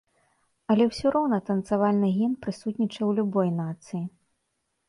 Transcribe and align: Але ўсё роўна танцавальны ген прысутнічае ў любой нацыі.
Але 0.73 0.87
ўсё 0.91 1.11
роўна 1.15 1.39
танцавальны 1.49 2.09
ген 2.17 2.33
прысутнічае 2.47 2.97
ў 3.07 3.11
любой 3.21 3.49
нацыі. 3.61 4.03